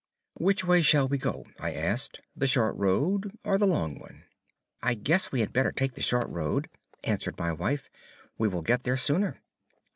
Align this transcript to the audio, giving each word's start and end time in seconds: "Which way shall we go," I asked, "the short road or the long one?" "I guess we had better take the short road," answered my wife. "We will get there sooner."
"Which 0.37 0.65
way 0.65 0.81
shall 0.81 1.07
we 1.07 1.19
go," 1.19 1.45
I 1.59 1.73
asked, 1.73 2.21
"the 2.35 2.47
short 2.47 2.75
road 2.75 3.37
or 3.43 3.59
the 3.59 3.67
long 3.67 3.99
one?" 3.99 4.23
"I 4.81 4.95
guess 4.95 5.31
we 5.31 5.41
had 5.41 5.53
better 5.53 5.71
take 5.71 5.93
the 5.93 6.01
short 6.01 6.27
road," 6.27 6.69
answered 7.03 7.37
my 7.37 7.53
wife. 7.53 7.87
"We 8.35 8.47
will 8.47 8.63
get 8.63 8.81
there 8.83 8.97
sooner." 8.97 9.43